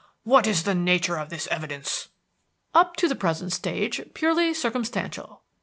"What 0.23 0.47
is 0.47 0.63
the 0.63 0.73
nature 0.73 1.15
of 1.19 1.29
this 1.29 1.45
evidence?" 1.51 2.07
"Up 2.73 2.95
to 2.95 3.07
the 3.07 3.13
present 3.13 3.53
stage, 3.53 4.01
purely 4.15 4.51
circumstantial." 4.51 5.43